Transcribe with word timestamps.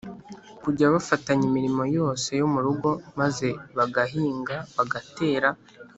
kujya 0.63 0.85
bafatanya 0.95 1.43
imirimo 1.49 1.83
yose 1.97 2.29
yo 2.39 2.47
mu 2.53 2.59
rugo 2.65 2.89
maze 3.19 3.47
bagahinga, 3.77 4.55
bagatera 4.75 5.49